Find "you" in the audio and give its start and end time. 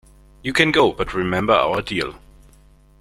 0.41-0.51